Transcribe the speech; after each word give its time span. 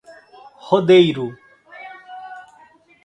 Rodeiro 0.67 1.27